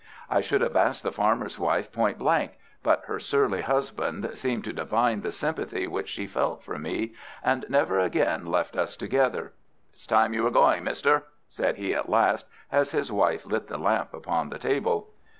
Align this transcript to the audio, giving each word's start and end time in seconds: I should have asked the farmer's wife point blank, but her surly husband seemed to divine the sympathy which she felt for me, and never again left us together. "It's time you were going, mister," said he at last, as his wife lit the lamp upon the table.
I 0.31 0.41
should 0.41 0.61
have 0.61 0.75
asked 0.75 1.03
the 1.03 1.11
farmer's 1.11 1.59
wife 1.59 1.91
point 1.91 2.17
blank, 2.17 2.53
but 2.81 3.03
her 3.05 3.19
surly 3.19 3.61
husband 3.61 4.27
seemed 4.33 4.63
to 4.63 4.73
divine 4.73 5.21
the 5.21 5.31
sympathy 5.31 5.85
which 5.85 6.09
she 6.09 6.25
felt 6.25 6.63
for 6.63 6.79
me, 6.79 7.13
and 7.43 7.65
never 7.69 7.99
again 7.99 8.47
left 8.47 8.75
us 8.75 8.95
together. 8.97 9.53
"It's 9.93 10.07
time 10.07 10.33
you 10.33 10.41
were 10.41 10.49
going, 10.49 10.83
mister," 10.85 11.25
said 11.47 11.75
he 11.75 11.93
at 11.93 12.09
last, 12.09 12.47
as 12.71 12.89
his 12.89 13.11
wife 13.11 13.45
lit 13.45 13.67
the 13.67 13.77
lamp 13.77 14.11
upon 14.11 14.49
the 14.49 14.57
table. 14.57 15.11